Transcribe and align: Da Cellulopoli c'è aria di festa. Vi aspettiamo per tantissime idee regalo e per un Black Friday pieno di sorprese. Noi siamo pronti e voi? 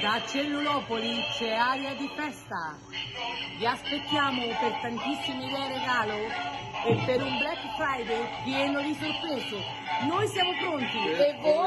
Da 0.00 0.22
Cellulopoli 0.24 1.24
c'è 1.36 1.50
aria 1.54 1.92
di 1.94 2.08
festa. 2.14 2.76
Vi 3.58 3.66
aspettiamo 3.66 4.42
per 4.60 4.78
tantissime 4.80 5.46
idee 5.46 5.68
regalo 5.76 6.14
e 6.86 7.02
per 7.04 7.20
un 7.20 7.36
Black 7.38 7.58
Friday 7.76 8.28
pieno 8.44 8.80
di 8.80 8.94
sorprese. 8.94 9.56
Noi 10.06 10.28
siamo 10.28 10.52
pronti 10.60 10.98
e 10.98 11.38
voi? 11.40 11.57